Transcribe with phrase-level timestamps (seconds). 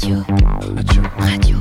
[0.00, 0.22] Radio.
[0.68, 1.02] Radio.
[1.18, 1.56] Radio.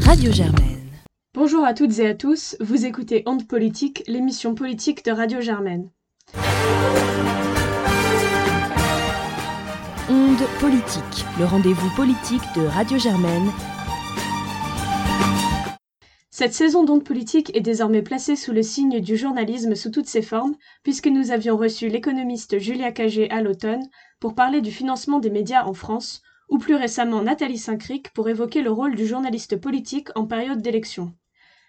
[0.00, 0.90] Radio Germaine.
[1.34, 5.88] Bonjour à toutes et à tous, vous écoutez Honte Politique, l'émission politique de Radio Germaine.
[10.10, 13.52] Onde Politique, le rendez-vous politique de Radio Germaine.
[16.30, 20.22] Cette saison d'Onde Politique est désormais placée sous le signe du journalisme sous toutes ses
[20.22, 23.84] formes, puisque nous avions reçu l'économiste Julia Cagé à l'automne
[24.18, 28.62] pour parler du financement des médias en France, ou plus récemment Nathalie Saint-Cric pour évoquer
[28.62, 31.12] le rôle du journaliste politique en période d'élection.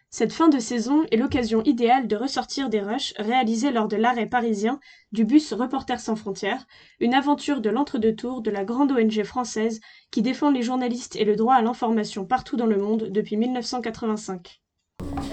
[0.10, 4.26] Cette fin de saison est l'occasion idéale de ressortir des rushs réalisés lors de l'arrêt
[4.26, 4.80] parisien
[5.12, 6.66] du bus Reporters sans frontières,
[7.02, 11.26] une aventure de l'entre-deux tours de la grande ONG française qui défend les journalistes et
[11.26, 14.62] le droit à l'information partout dans le monde depuis 1985.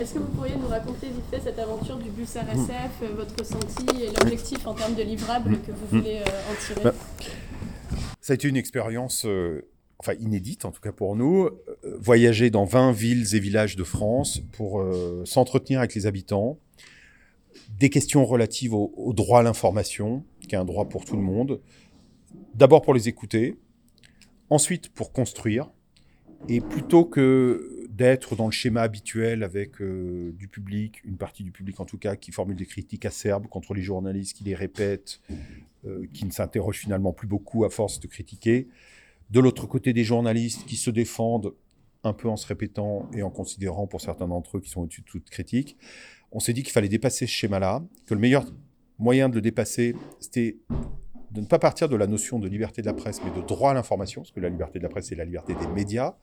[0.01, 3.35] Est-ce que vous pourriez nous raconter vite fait cette aventure du bus RSF, euh, votre
[3.39, 6.81] ressenti et l'objectif en termes de livrables que vous voulez euh, en tirer?
[6.83, 6.93] Bah,
[8.25, 12.49] Ça a été une expérience euh, enfin inédite en tout cas pour nous, euh, voyager
[12.49, 16.59] dans 20 villes et villages de France pour euh, s'entretenir avec les habitants,
[17.79, 21.23] des questions relatives au, au droit à l'information, qui est un droit pour tout le
[21.23, 21.61] monde,
[22.55, 23.59] d'abord pour les écouter,
[24.49, 25.71] ensuite pour construire,
[26.49, 31.53] et plutôt que d'être dans le schéma habituel avec euh, du public, une partie du
[31.53, 35.21] public en tout cas, qui formule des critiques acerbes contre les journalistes, qui les répètent,
[35.87, 38.69] euh, qui ne s'interrogent finalement plus beaucoup à force de critiquer,
[39.31, 41.55] de l'autre côté, des journalistes qui se défendent
[42.03, 45.01] un peu en se répétant et en considérant pour certains d'entre eux qui sont au-dessus
[45.01, 45.77] de toute critique.
[46.33, 48.45] On s'est dit qu'il fallait dépasser ce schéma-là, que le meilleur
[48.99, 50.59] moyen de le dépasser, c'était
[51.31, 53.71] de ne pas partir de la notion de liberté de la presse, mais de droit
[53.71, 56.17] à l'information, parce que la liberté de la presse, c'est la liberté des médias,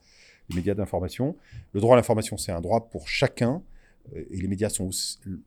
[0.48, 1.36] les médias d'information.
[1.72, 3.62] Le droit à l'information, c'est un droit pour chacun,
[4.14, 4.90] euh, et les médias sont...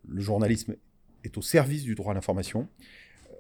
[0.08, 0.76] Le journalisme
[1.24, 2.68] est au service du droit à l'information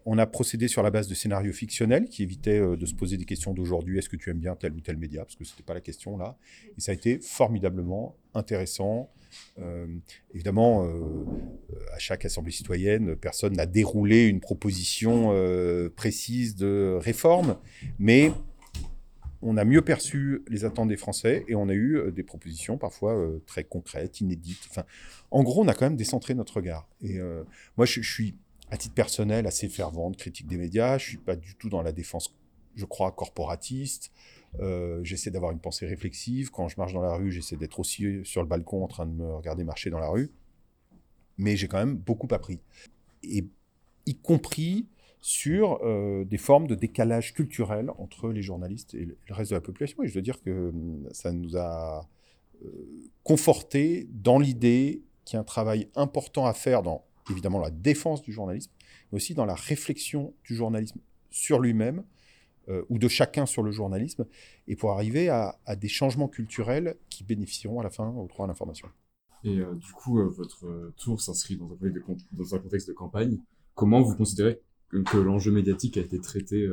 [0.05, 3.17] on a procédé sur la base de scénarios fictionnels qui évitaient euh, de se poser
[3.17, 5.53] des questions d'aujourd'hui, est-ce que tu aimes bien tel ou tel média, parce que ce
[5.53, 6.37] n'était pas la question là.
[6.77, 9.09] Et ça a été formidablement intéressant.
[9.59, 9.87] Euh,
[10.33, 11.25] évidemment, euh,
[11.94, 17.57] à chaque assemblée citoyenne, personne n'a déroulé une proposition euh, précise de réforme,
[17.99, 18.31] mais
[19.45, 22.79] on a mieux perçu les attentes des Français et on a eu euh, des propositions
[22.79, 24.67] parfois euh, très concrètes, inédites.
[25.29, 26.89] En gros, on a quand même décentré notre regard.
[27.01, 27.44] Et euh,
[27.78, 28.35] moi, je, suis
[28.72, 30.97] à titre personnel, assez fervente, critique des médias.
[30.97, 32.35] Je suis pas du tout dans la défense,
[32.75, 34.11] je crois, corporatiste.
[35.03, 36.50] J'essaie d'avoir une pensée réflexive.
[36.50, 39.12] Quand je marche dans la rue, j'essaie d'être aussi sur le balcon en train de
[39.12, 40.31] me regarder marcher dans la rue.
[41.38, 42.62] Mais j'ai quand même beaucoup appris.
[43.22, 43.45] Et
[44.06, 44.88] y compris
[45.25, 49.62] sur euh, des formes de décalage culturel entre les journalistes et le reste de la
[49.62, 50.03] population.
[50.03, 50.72] Et je dois dire que
[51.13, 52.08] ça nous a
[52.63, 52.69] euh,
[53.24, 58.22] conforté dans l'idée qu'il y a un travail important à faire dans évidemment la défense
[58.22, 58.72] du journalisme,
[59.12, 61.00] mais aussi dans la réflexion du journalisme
[61.31, 62.03] sur lui-même,
[62.69, 64.28] euh, ou de chacun sur le journalisme,
[64.68, 68.47] et pour arriver à, des changements culturels qui bénéficieront à la fin au droit à
[68.47, 68.90] l'information.
[69.44, 71.66] Et euh, du coup, votre tour s'inscrit dans,
[72.53, 73.40] un contexte de campagne.
[73.74, 74.62] Comment vous considérez
[75.03, 76.69] que, l'enjeu médiatique a été traité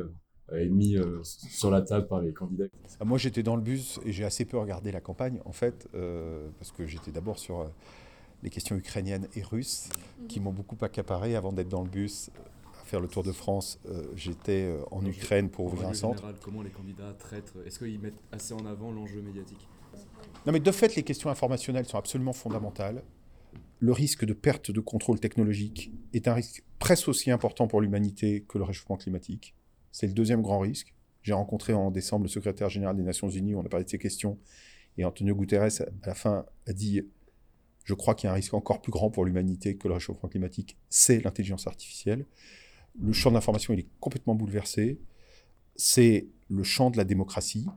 [0.51, 2.65] et mis euh, sur la table par les candidats
[2.99, 5.87] ah, Moi, j'étais dans le bus et j'ai assez peu regardé la campagne, en fait,
[5.95, 7.67] euh, parce que j'étais d'abord sur euh,
[8.43, 9.89] les questions ukrainiennes et russes
[10.27, 12.29] qui m'ont beaucoup accaparé avant d'être dans le bus
[12.81, 13.79] à faire le tour de France.
[13.87, 16.17] Euh, J'étais euh, en Ukraine pour ouvrir un centre.
[16.17, 19.67] Général, comment les candidats traitent Est-ce qu'ils mettent assez en avant l'enjeu médiatique?
[20.45, 23.01] Non, mais de fait, les questions informationnelles sont absolument fondamentales.
[23.83, 28.45] Le risque de perte de contrôle technologique est un risque presque aussi important pour l'humanité
[28.47, 29.55] que le réchauffement climatique.
[29.91, 30.95] C'est le deuxième grand risque.
[31.21, 33.97] J'ai rencontré en décembre le secrétaire général des Nations Unies, on a parlé de ces
[33.97, 34.39] questions,
[34.97, 37.01] et Antonio Guterres, à la fin, a dit
[37.83, 40.29] je crois qu'il y a un risque encore plus grand pour l'humanité que le réchauffement
[40.29, 42.25] climatique, c'est l'intelligence artificielle.
[42.97, 45.01] Le champ d'information, il est complètement bouleversé.
[45.75, 47.67] C'est le champ de la démocratie,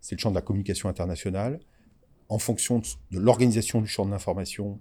[0.00, 1.58] c'est le champ de la communication internationale.
[2.28, 4.80] En fonction de l'organisation du champ de l'information,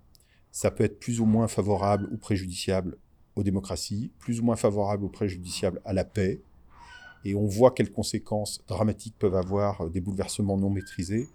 [0.51, 2.97] ça peut être plus ou moins favorable ou préjudiciable
[3.35, 6.41] aux démocraties, plus ou moins favorable ou préjudiciable à la paix.
[7.23, 11.29] Et on voit quelles conséquences dramatiques peuvent avoir des bouleversements non maîtrisés.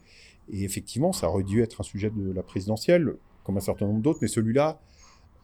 [0.52, 4.02] Et effectivement, ça aurait dû être un sujet de la présidentielle, comme un certain nombre
[4.02, 4.80] d'autres, mais celui-là,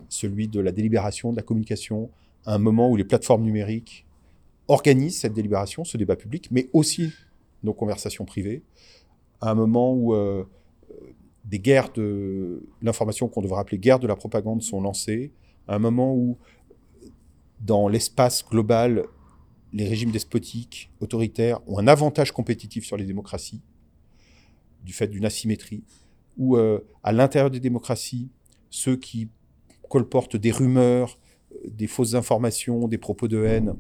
[0.08, 2.10] celui de la délibération, de la communication,
[2.44, 4.06] à un moment où les plateformes numériques
[4.68, 7.12] organisent cette délibération, ce débat public, mais aussi
[7.62, 8.62] nos conversations privées,
[9.40, 10.44] à un moment où euh,
[11.44, 15.32] des guerres de l'information qu'on devrait appeler guerres de la propagande sont lancées,
[15.68, 16.38] à un moment où,
[17.60, 19.04] dans l'espace global,
[19.72, 23.62] les régimes despotiques, autoritaires, ont un avantage compétitif sur les démocraties,
[24.84, 25.84] du fait d'une asymétrie,
[26.36, 28.28] où euh, à l'intérieur des démocraties,
[28.70, 29.28] ceux qui
[29.88, 31.18] colportent des rumeurs,
[31.68, 33.74] des fausses informations, des propos de haine,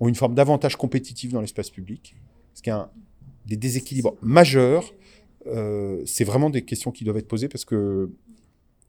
[0.00, 2.16] ont une forme d'avantage compétitif dans l'espace public,
[2.54, 2.90] ce qui est un
[3.46, 4.92] des déséquilibres majeurs,
[5.46, 8.10] euh, c'est vraiment des questions qui doivent être posées parce que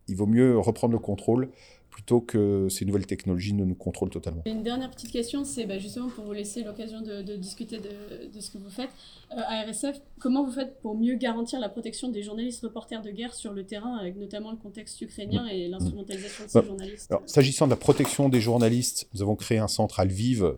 [0.07, 1.51] il vaut mieux reprendre le contrôle
[1.89, 4.41] plutôt que ces nouvelles technologies ne nous contrôlent totalement.
[4.45, 8.51] Une dernière petite question, c'est bah, justement pour vous laisser l'occasion de, discuter de, ce
[8.51, 8.89] que vous faites.
[9.31, 13.11] Euh, à RSF, comment vous faites pour mieux garantir la protection des journalistes reporters de
[13.11, 17.13] guerre sur le terrain, avec notamment le contexte ukrainien et l'instrumentalisation de ces bah, journalistes?
[17.25, 20.53] S'agissant de la protection des journalistes, nous avons créé un centre à Lviv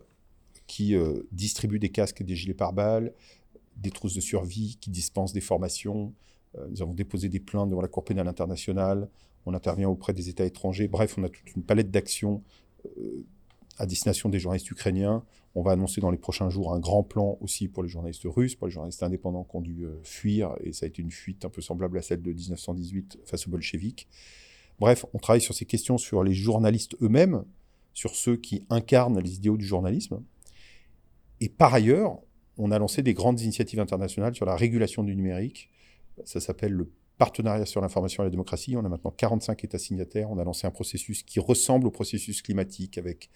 [0.68, 3.14] qui euh, distribue des casques et des gilets pare-balles,
[3.82, 6.14] des trousses de survie, qui dispense des formations.
[6.58, 9.10] Euh, nous avons déposé des plaintes devant la Cour pénale internationale
[9.46, 10.88] on intervient auprès des États étrangers.
[10.88, 12.44] Bref, on a toute une palette d'actions
[12.86, 13.26] euh,
[13.78, 15.24] à destination des journalistes ukrainiens.
[15.56, 18.56] On va annoncer dans les prochains jours un grand plan aussi pour les journalistes russes,
[18.56, 21.44] pour les journalistes indépendants qui ont dû euh, fuir, et ça a été une fuite
[21.46, 24.08] un peu semblable à celle de 1918 face aux bolcheviks.
[24.80, 27.44] Bref, on travaille sur ces questions sur les journalistes eux-mêmes,
[27.94, 30.24] sur ceux qui incarnent les idéaux du journalisme.
[31.40, 32.20] Et par ailleurs,
[32.62, 35.70] on a lancé des grandes initiatives internationales sur la régulation du numérique.
[36.26, 38.76] Ça s'appelle le partenariat sur l'information et la démocratie.
[38.78, 40.30] On a maintenant 45 États signataires.
[40.30, 43.30] On a lancé un processus qui ressemble au processus climatique avec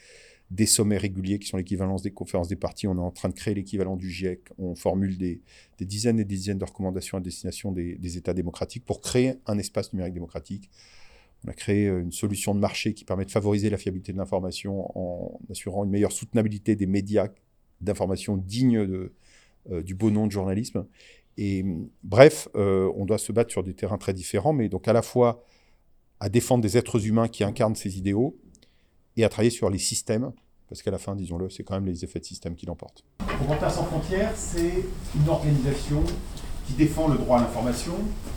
[0.52, 2.88] des sommets réguliers qui sont l'équivalence des conférences des partis.
[2.88, 4.42] On est en train de créer l'équivalent du GIEC.
[4.60, 5.42] On formule des,
[5.80, 9.92] dizaines et des dizaines de recommandations à destination des, États démocratiques pour créer un espace
[9.92, 10.70] numérique démocratique.
[11.46, 14.18] On a créé euh, une solution de marché qui permet de favoriser la fiabilité de
[14.18, 17.28] l'information en assurant une meilleure soutenabilité des médias
[17.82, 19.14] d'information dignes de,
[19.72, 20.86] euh, du beau nom de journalisme.
[21.38, 21.66] Et
[22.04, 25.02] bref, euh, on doit se battre sur des terrains très différents, mais donc à la
[25.02, 25.44] fois
[26.20, 28.38] à défendre des êtres humains qui incarnent ces idéaux
[29.18, 30.32] et à travailler sur les systèmes,
[30.70, 33.04] parce qu'à la fin, disons-le, c'est quand même les effets de système qui l'emportent.
[33.42, 34.86] Reporters sans frontières, c'est
[35.16, 36.04] une organisation
[36.68, 37.94] qui défend le droit à l'information,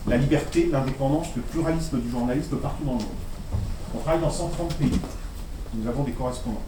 [0.07, 3.09] la liberté, l'indépendance, le pluralisme du journalisme partout dans le monde.
[3.95, 4.91] On travaille dans 130 pays.
[5.75, 6.63] Nous avons des correspondants.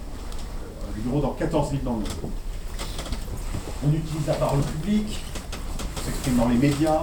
[0.94, 2.30] Des bureaux dans 14 villes dans le monde.
[3.82, 5.20] On utilise la parole publique,
[6.04, 7.00] s'exprime dans les médias,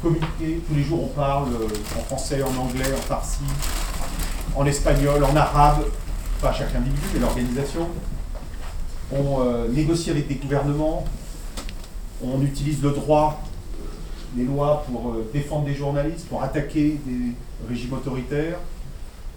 [0.00, 0.62] communiquer.
[0.66, 3.44] Tous les jours, on parle euh, en français, en anglais, en farsi,
[4.56, 5.84] en espagnol, en arabe,
[6.40, 7.88] pas chaque individu, mais l'organisation.
[9.12, 11.04] On euh, négocie avec des gouvernements,
[12.24, 13.42] on utilise le droit,
[13.78, 13.84] euh,
[14.34, 17.34] les lois pour défendre des journalistes, pour attaquer des
[17.68, 18.58] régimes autoritaires.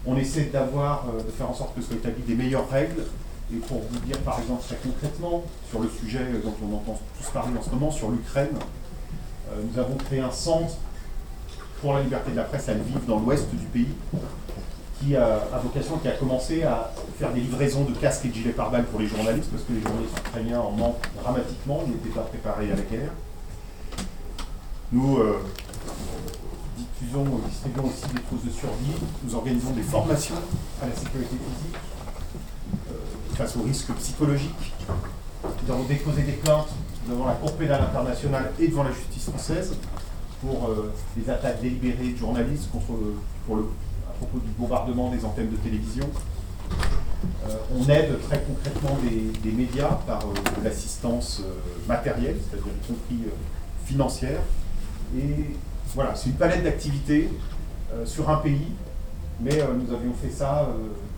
[0.05, 3.03] On essaie d'avoir, de faire en sorte que soient établies des meilleures règles.
[3.53, 7.29] Et pour vous dire par exemple très concrètement sur le sujet dont on entend tous
[7.31, 8.55] parler en ce moment, sur l'Ukraine,
[9.51, 10.75] euh, nous avons créé un centre
[11.81, 13.87] pour la liberté de la presse à Lviv, dans l'ouest du pays,
[14.99, 18.51] qui a, vocation, qui a commencé à faire des livraisons de casques et de gilets
[18.51, 22.21] pare-balles pour les journalistes, parce que les journalistes ukrainiens en manquent dramatiquement, ils n'étaient pas
[22.21, 23.09] préparés à la guerre.
[24.91, 25.39] Nous euh,
[26.77, 28.93] diffusons, distribuons aussi des trousses de survie,
[29.23, 30.35] nous organisons des formations
[30.83, 31.77] à la sécurité physique,
[33.35, 34.73] face aux risques psychologiques.
[35.43, 36.69] Nous avons déposé des plaintes
[37.09, 39.73] devant la Cour pénale internationale et devant la justice française
[40.41, 42.93] pour euh, les attaques délibérées de journalistes contre,
[43.45, 43.65] pour le,
[44.09, 46.05] à propos du bombardement des antennes de télévision.
[47.47, 48.97] Euh, on aide très concrètement
[49.43, 51.41] des, médias par euh, l'assistance
[51.87, 53.29] matérielle, c'est-à-dire y compris
[53.85, 54.39] financière.
[55.17, 55.55] Et
[55.93, 57.29] voilà, c'est une palette d'activités
[58.05, 58.67] sur un pays,
[59.41, 60.67] mais nous avions fait ça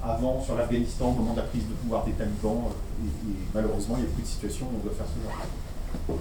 [0.04, 2.64] avant sur l'Afghanistan au moment de la prise de pouvoir des talibans,
[3.02, 6.18] et, et malheureusement il y a plus de situations où on doit faire ce genre.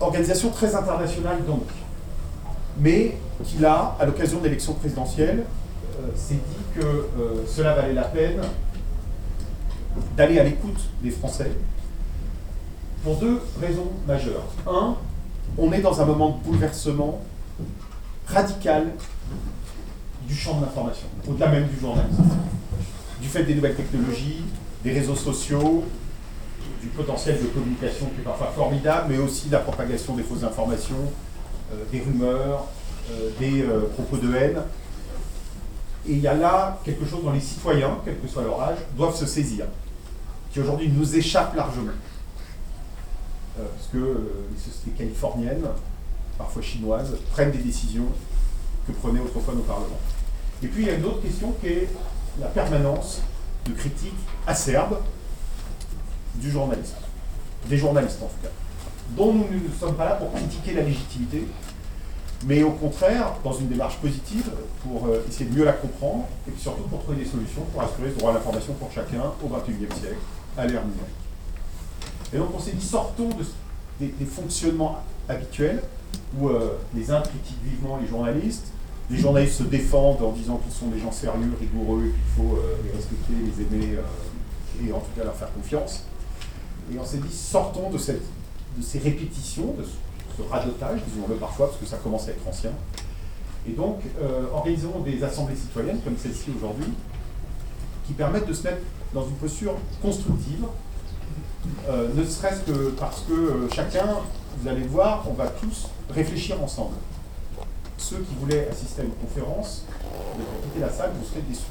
[0.00, 1.64] Organisation très internationale donc,
[2.78, 5.44] mais qui là, à l'occasion de l'élection présidentielle,
[6.00, 8.40] euh, s'est dit que euh, cela valait la peine
[10.16, 11.50] d'aller à l'écoute des Français
[13.04, 14.46] pour deux raisons majeures.
[14.66, 14.96] Un,
[15.58, 17.20] on est dans un moment de bouleversement
[18.26, 18.86] radical
[20.26, 22.24] du champ de l'information, au-delà même du journalisme,
[23.20, 24.44] du fait des nouvelles technologies,
[24.84, 25.84] des réseaux sociaux,
[26.80, 31.12] du potentiel de communication qui est parfois formidable, mais aussi la propagation des fausses informations,
[31.72, 32.66] euh, des rumeurs,
[33.10, 34.60] euh, des euh, propos de haine.
[36.06, 38.78] Et il y a là quelque chose dont les citoyens, quel que soit leur âge,
[38.96, 39.66] doivent se saisir,
[40.52, 41.92] qui aujourd'hui nous échappe largement.
[43.56, 43.98] parce que
[44.50, 45.64] les sociétés californiennes,
[46.36, 48.08] parfois chinoises, prennent des décisions
[48.92, 50.00] que prenaient autrefois nos parlements.
[50.62, 51.88] Et puis il y a une autre question qui est
[52.40, 53.20] la permanence
[53.66, 54.12] de critiques
[54.46, 54.98] acerbes
[56.36, 56.96] du journalisme,
[57.68, 58.52] des journalistes en tout cas,
[59.16, 61.46] dont nous ne sommes pas là pour critiquer la légitimité,
[62.46, 64.50] mais au contraire, dans une démarche positive,
[64.82, 67.82] pour euh, essayer de mieux la comprendre, et puis surtout pour trouver des solutions pour
[67.82, 70.16] assurer le droit à l'information pour chacun au XXIe siècle,
[70.56, 71.14] à l'ère numérique.
[72.32, 73.28] Et donc on s'est dit, sortons
[74.00, 75.82] des, fonctionnements habituels,
[76.36, 78.72] où euh, les uns critiquent vivement les journalistes,
[79.12, 82.76] les journalistes se défendent en disant qu'ils sont des gens sérieux, rigoureux, qu'il faut euh,
[82.84, 83.98] les respecter, les aimer,
[84.84, 86.04] et en tout cas leur faire confiance.
[86.92, 88.22] Et on s'est dit, sortons de cette
[88.76, 92.70] de ces répétitions, de ce radotage, disons-le parfois, parce que ça commence à être ancien.
[93.68, 96.92] Et donc, euh, organisons des assemblées citoyennes, comme celle-ci aujourd'hui,
[98.06, 98.82] qui permettent de se mettre
[99.14, 100.64] dans une posture constructive,
[101.88, 104.06] euh, ne serait-ce que parce que euh, chacun,
[104.58, 106.96] vous allez voir, on va tous réfléchir ensemble.
[108.02, 109.86] Ceux qui voulaient assister à une conférence,
[110.34, 111.70] vous allez quitter la salle, vous serez déçus.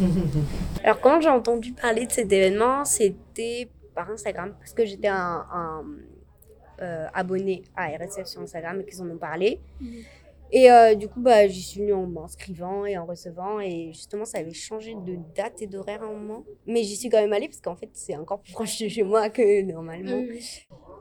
[0.82, 5.46] Alors quand j'ai entendu parler de cet événement, c'était par Instagram, parce que j'étais un,
[5.52, 5.84] un,
[6.80, 9.60] euh, abonné à RSF sur Instagram et qu'ils en ont parlé.
[10.50, 13.60] Et euh, du coup, bah, j'y suis venue en m'inscrivant et en recevant.
[13.60, 16.44] Et justement, ça avait changé de date et d'horaire à un moment.
[16.66, 19.02] Mais j'y suis quand même allée parce qu'en fait, c'est encore plus proche de chez
[19.02, 20.24] moi que normalement.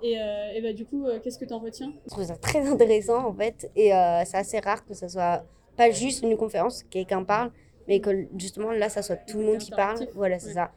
[0.01, 1.91] Et, euh, et bah, du coup, euh, qu'est-ce que tu en retiens?
[2.05, 3.69] Je trouve ça très intéressant en fait.
[3.75, 5.43] Et euh, c'est assez rare que ça soit
[5.75, 7.51] pas juste une conférence, quelqu'un parle,
[7.87, 10.07] mais que justement là, ça soit tout le monde qui parle.
[10.15, 10.53] Voilà, c'est Ouais.
[10.53, 10.71] ça.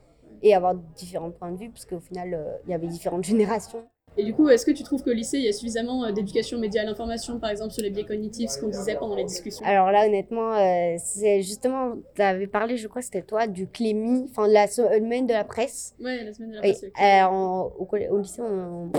[0.45, 3.85] Et avoir différents points de vue, parce qu'au final, il y avait différentes générations.
[4.19, 6.83] Et du coup, est-ce que tu trouves qu'au lycée, il y a suffisamment d'éducation média
[6.83, 9.64] à l'information, par exemple sur les biais cognitifs, ce qu'on disait pendant les discussions?
[9.64, 14.26] Alors là, honnêtement, euh, c'est justement, tu avais parlé, je crois c'était toi, du Clémy,
[14.29, 15.95] enfin de la semaine de la presse.
[15.99, 16.85] Ouais, la semaine de la presse.
[16.85, 18.93] euh, au, lycée, on.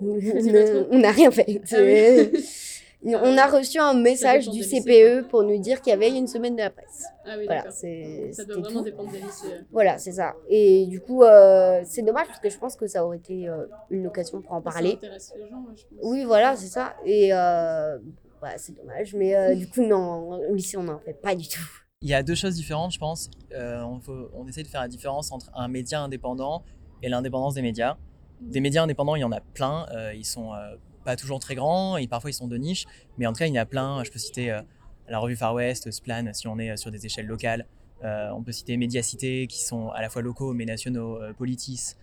[0.00, 1.60] On n'a rien fait.
[1.72, 3.14] Ah oui.
[3.14, 6.54] on a reçu un message du CPE pour nous dire qu'il y avait une semaine
[6.56, 7.04] de la presse.
[7.24, 8.82] Ah oui, Voilà, Ça doit vraiment tout.
[8.84, 9.46] dépendre des lycées.
[9.52, 9.62] euh.
[9.70, 10.34] Voilà, c'est ça.
[10.48, 13.66] Et du coup, euh, c'est dommage parce que je pense que ça aurait été euh,
[13.90, 14.92] une occasion pour en Ça parler.
[14.94, 15.98] intéresse les gens, je pense.
[16.02, 16.94] Oui, voilà, c'est ça.
[17.04, 17.98] Et euh,
[18.42, 21.46] bah, c'est dommage, mais euh, du coup, non, au lycée, on n'en fait pas du
[21.48, 21.60] tout.
[22.02, 23.30] Il y a deux choses différentes, je pense.
[23.54, 26.62] Euh, on, faut- on essaie de faire la différence entre un média indépendant
[27.02, 27.96] et l'indépendance des médias.
[28.40, 29.86] Des médias indépendants, il y en a plein.
[29.92, 32.84] Euh, ils sont euh, pas toujours très grands et parfois ils sont de niche.
[33.18, 34.04] Mais en tout cas, il y en a plein.
[34.04, 34.60] Je peux citer euh,
[35.08, 37.66] la revue Far West, Splan, si on est sur des échelles locales.
[38.02, 41.94] On peut citer Mediacité, qui sont à la fois locaux mais nationaux, Politis,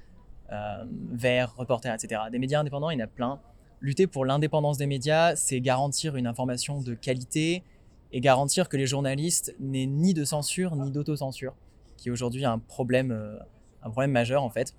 [1.12, 2.24] Vert, Reporter, etc.
[2.32, 3.40] Des médias indépendants, il y en a plein.
[3.80, 7.64] Lutter pour l'indépendance des médias, c'est garantir une information de qualité
[8.12, 11.56] et garantir que les journalistes n'aient ni de censure ni d'autocensure,
[11.96, 13.40] qui est aujourd'hui un problème,
[13.84, 14.76] un problème majeur en fait.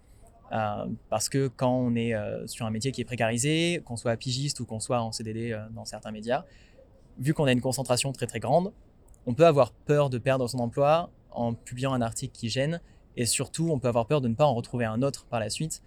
[0.52, 4.16] Euh, parce que quand on est euh, sur un métier qui est précarisé, qu'on soit
[4.16, 6.44] pigiste ou qu'on soit en CDD euh, dans certains médias,
[7.18, 8.72] vu qu'on a une concentration très très grande,
[9.26, 12.80] on peut avoir peur de perdre son emploi en publiant un article qui gêne,
[13.16, 15.50] et surtout on peut avoir peur de ne pas en retrouver un autre par la
[15.50, 15.82] suite,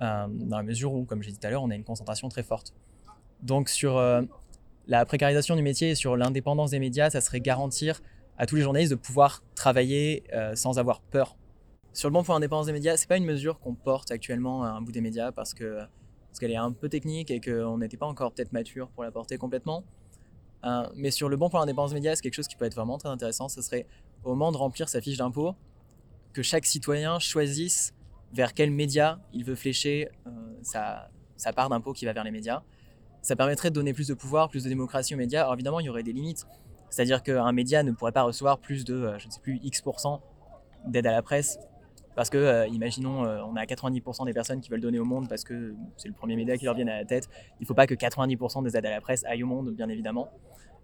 [0.00, 2.42] dans la mesure où, comme j'ai dit tout à l'heure, on a une concentration très
[2.42, 2.74] forte.
[3.40, 4.02] Donc sur
[4.88, 8.00] la précarisation du métier et sur l'indépendance des médias, ça serait garantir
[8.36, 11.36] à tous les journalistes de pouvoir travailler sans avoir peur.
[11.92, 14.68] Sur le bon pour l'indépendance des médias, c'est pas une mesure qu'on porte actuellement à
[14.68, 15.80] un bout des médias parce que
[16.28, 19.10] parce qu'elle est un peu technique et qu'on n'était pas encore peut-être mature pour la
[19.10, 19.84] porter complètement.
[20.64, 22.74] Euh, mais sur le bon pour l'indépendance des médias, c'est quelque chose qui peut être
[22.74, 23.50] vraiment très intéressant.
[23.50, 23.86] Ce serait
[24.24, 25.54] au moment de remplir sa fiche d'impôt,
[26.32, 27.92] que chaque citoyen choisisse
[28.32, 30.30] vers quel média il veut flécher euh,
[30.62, 32.62] sa, sa part d'impôt qui va vers les médias.
[33.20, 35.42] Ça permettrait de donner plus de pouvoir, plus de démocratie aux médias.
[35.42, 36.46] Alors évidemment, il y aurait des limites.
[36.88, 40.22] C'est-à-dire qu'un média ne pourrait pas recevoir plus de, euh, je ne sais plus, X%
[40.86, 41.58] d'aide à la presse.
[42.14, 45.28] Parce que, euh, imaginons, euh, on a 90% des personnes qui veulent donner au monde
[45.28, 47.28] parce que c'est le premier média qui leur vient à la tête.
[47.58, 49.88] Il ne faut pas que 90% des aides à la presse aillent au monde, bien
[49.88, 50.28] évidemment.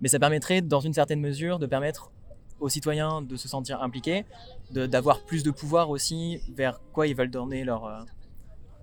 [0.01, 2.13] Mais ça permettrait, dans une certaine mesure, de permettre
[2.61, 4.25] aux citoyens de se sentir impliqués,
[4.71, 8.01] d'avoir plus de pouvoir aussi vers quoi ils veulent donner leur, euh,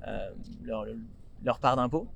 [0.07, 0.93] euh,
[1.43, 2.07] leur, part d'impôt.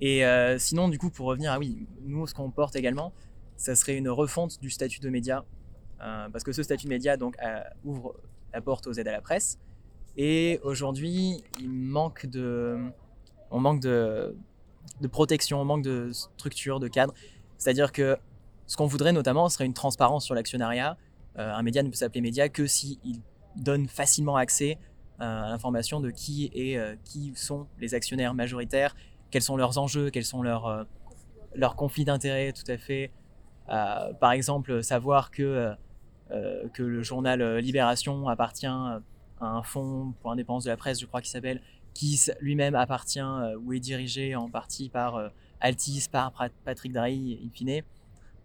[0.00, 0.22] Et
[0.58, 3.12] sinon, du coup, pour revenir à oui, nous, ce qu'on porte également,
[3.56, 5.44] ça serait une refonte du statut de média.
[5.98, 7.36] Parce que ce statut de média donc,
[7.84, 8.14] ouvre
[8.54, 9.58] la porte aux aides à la presse.
[10.16, 12.78] Et aujourd'hui, il manque de,
[13.50, 14.34] on manque de,
[15.10, 17.12] protection, on manque de structure, de cadre.
[17.58, 18.16] C'est-à-dire que
[18.66, 20.96] ce qu'on voudrait notamment serait une transparence sur l'actionnariat.
[21.38, 22.98] Euh, un média ne peut s'appeler média que s'il
[23.56, 24.78] donne facilement accès
[25.20, 28.94] euh, à l'information de qui, est, euh, qui sont les actionnaires majoritaires,
[29.32, 30.86] quels sont leurs enjeux, quels sont leurs,
[31.76, 33.10] conflits d'intérêts tout à fait.
[33.66, 35.74] Par exemple, savoir que,
[36.30, 39.00] que le journal euh, Libération appartient à
[39.40, 41.60] un fonds pour l'indépendance de la presse, je crois qu'il s'appelle,
[41.94, 45.28] qui lui-même appartient euh, ou est dirigé en partie par euh,
[45.60, 46.32] Altis, par
[46.64, 47.82] Patrick Drahi, in fine.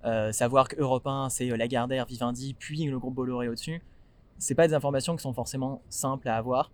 [0.06, 3.82] Euh, savoir que Europe 1, c'est euh, Lagardère, Vivendi, puis le groupe Bolloré au-dessus.
[4.38, 6.72] C'est pas des informations qui sont forcément simples à avoir.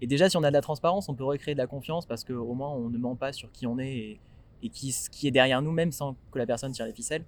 [0.00, 2.24] Et déjà, si on a de la transparence, on peut recréer de la confiance parce
[2.24, 4.20] qu'au moins, on ne ment pas sur qui on est et,
[4.62, 7.24] et qui, qui est derrière nous, même sans que la personne tire les ficelles.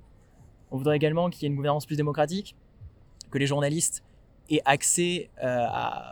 [0.70, 2.54] On voudrait également qu'il y ait une gouvernance plus démocratique,
[3.30, 4.02] que les journalistes
[4.50, 5.66] aient accès euh,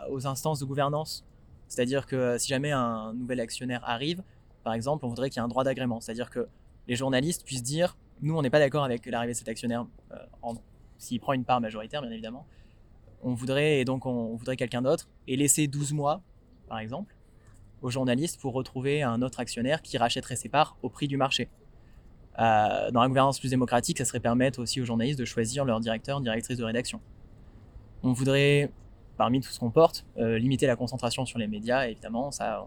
[0.09, 1.25] aux instances de gouvernance.
[1.67, 4.23] C'est-à-dire que euh, si jamais un nouvel actionnaire arrive,
[4.63, 5.99] par exemple, on voudrait qu'il y ait un droit d'agrément.
[5.99, 6.47] C'est-à-dire que
[6.87, 10.53] les journalistes puissent dire nous, on n'est pas d'accord avec l'arrivée de cet actionnaire, euh,
[10.97, 12.45] s'il prend une part majoritaire, bien évidemment.
[13.21, 16.21] On voudrait, et donc on, on voudrait quelqu'un d'autre, et laisser 12 mois,
[16.67, 17.15] par exemple,
[17.81, 21.47] aux journalistes pour retrouver un autre actionnaire qui rachèterait ses parts au prix du marché.
[22.39, 25.79] Euh, dans la gouvernance plus démocratique, ça serait permettre aussi aux journalistes de choisir leur
[25.79, 27.01] directeur, directrice de rédaction.
[28.01, 28.71] On voudrait,
[29.17, 32.65] parmi tout ce qu'on porte, euh, limiter la concentration sur les médias, évidemment, ça,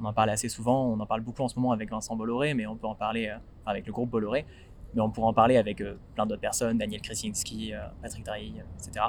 [0.00, 2.54] on en parle assez souvent, on en parle beaucoup en ce moment avec Vincent Bolloré,
[2.54, 4.46] mais on peut en parler euh, avec le groupe Bolloré,
[4.94, 5.82] mais on pourrait en parler avec
[6.14, 9.06] plein d'autres personnes, Daniel Krasinski, Patrick Drahi, etc.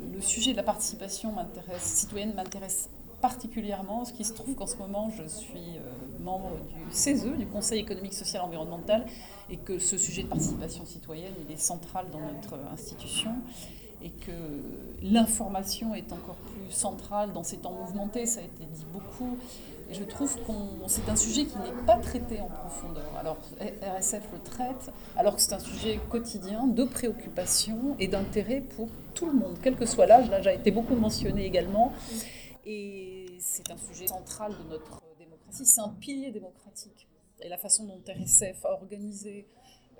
[0.00, 1.34] Le sujet de la participation
[1.78, 2.90] citoyenne m'intéresse
[3.26, 5.80] particulièrement, ce qui se trouve qu'en ce moment, je suis
[6.20, 9.04] membre du CESE, du Conseil économique, social et environnemental,
[9.50, 13.32] et que ce sujet de participation citoyenne, il est central dans notre institution
[14.00, 14.30] et que
[15.02, 19.36] l'information est encore plus centrale dans ces temps mouvementés, ça a été dit beaucoup.
[19.90, 20.52] Et je trouve que
[20.86, 23.10] c'est un sujet qui n'est pas traité en profondeur.
[23.18, 28.88] Alors RSF le traite, alors que c'est un sujet quotidien de préoccupation et d'intérêt pour
[29.14, 30.30] tout le monde, quel que soit l'âge.
[30.30, 31.92] L'âge a été beaucoup mentionné également.
[32.68, 37.08] Et c'est un sujet central de notre démocratie, c'est un pilier démocratique
[37.40, 39.46] et la façon dont RSF a organisé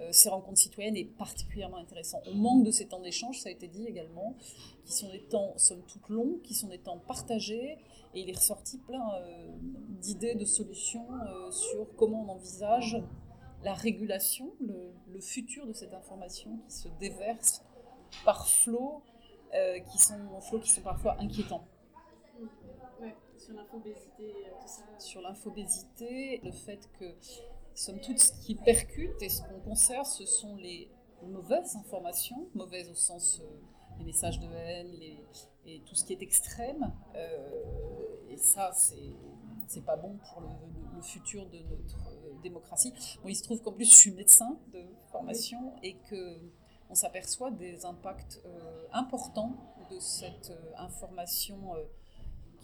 [0.00, 2.20] euh, ces rencontres citoyennes est particulièrement intéressant.
[2.26, 4.34] On manque de ces temps d'échange, ça a été dit également,
[4.84, 7.78] qui sont des temps, somme toute, longs, qui sont des temps partagés,
[8.14, 9.48] et il est ressorti plein euh,
[10.00, 13.02] d'idées, de solutions euh, sur comment on envisage
[13.64, 17.62] la régulation, le, futur de cette information qui se déverse
[18.26, 19.02] par flots,
[20.42, 21.66] flots qui sont parfois inquiétants.
[23.46, 24.34] Sur l'infobésité.
[24.98, 27.14] Sur l'infobésité, le fait que,
[27.74, 30.90] somme toute, ce qui percute et ce qu'on conserve, ce sont les
[31.22, 33.44] mauvaises informations, mauvaises au sens euh,
[33.98, 35.24] les messages de haine les,
[35.64, 36.92] et tout ce qui est extrême.
[37.14, 39.14] Euh, et ça, c'est
[39.68, 42.92] c'est pas bon pour le, futur de notre euh, démocratie.
[43.22, 46.40] Bon, il se trouve qu'en plus, je suis médecin de formation et que
[46.90, 48.40] on s'aperçoit des impacts
[48.92, 49.56] importants
[49.90, 51.74] de cette information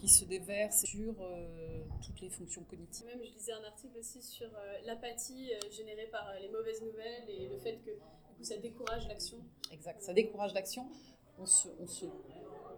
[0.03, 3.05] qui se déverse sur euh, toutes les fonctions cognitives.
[3.05, 7.29] Même, je lisais un article aussi sur euh, l'apathie euh, générée par les mauvaises nouvelles
[7.29, 7.91] et le fait que
[8.37, 9.37] du ça décourage l'action.
[9.71, 10.89] Exact, ça décourage l'action.
[11.39, 12.05] On se, on se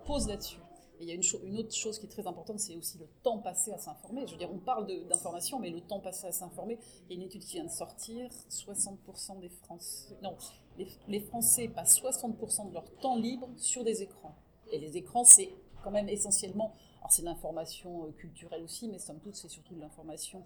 [0.05, 0.59] pose là-dessus.
[0.99, 3.07] Et il y a une, une, autre chose qui est très importante, c'est aussi le
[3.23, 4.27] temps passé à s'informer.
[4.27, 6.77] Je veux dire, on parle d'information, mais le temps passé à s'informer.
[7.09, 10.15] Il y a une étude qui vient de sortir 60% des Français.
[10.21, 10.38] Non,
[10.77, 14.35] les, les Français passent 60% de leur temps libre sur des écrans.
[14.71, 15.49] Et les écrans, c'est
[15.83, 19.75] quand même essentiellement alors c'est de l'information euh, culturelle aussi, mais somme toute c'est surtout
[19.75, 20.41] de l'information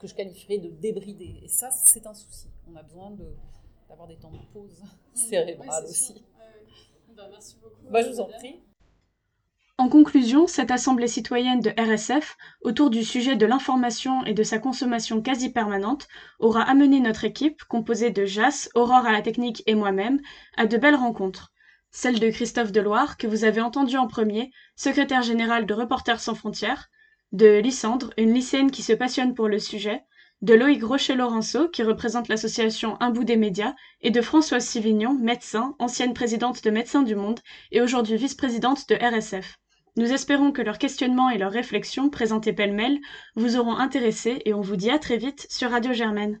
[0.00, 1.38] que je qualifierais de débridée.
[1.42, 2.48] Et ça, c'est un souci.
[2.66, 3.14] On a besoin
[3.90, 4.82] d'avoir des temps de pause
[5.14, 6.24] cérébrale aussi.
[7.14, 7.82] Bah, merci beaucoup.
[7.90, 8.58] Bah, je vous en prie.
[9.76, 14.58] En conclusion, cette assemblée citoyenne de RSF, autour du sujet de l'information et de sa
[14.58, 19.74] consommation quasi permanente, aura amené notre équipe, composée de Jas, Aurore à la technique et
[19.74, 20.22] moi-même,
[20.56, 21.52] à de belles rencontres
[21.98, 26.36] celle de Christophe Deloire, que vous avez entendu en premier, secrétaire général de Reporters sans
[26.36, 26.90] frontières,
[27.32, 30.04] de Lysandre, une lycéenne qui se passionne pour le sujet,
[30.40, 35.74] de Loïc Rocher-Laurenceau, qui représente l'association Un bout des médias, et de Françoise Sivignon, médecin,
[35.80, 37.40] ancienne présidente de Médecins du Monde
[37.72, 39.58] et aujourd'hui vice-présidente de RSF.
[39.96, 43.00] Nous espérons que leurs questionnements et leurs réflexions, présentées pêle-mêle,
[43.34, 46.40] vous auront intéressé et on vous dit à très vite sur Radio Germaine.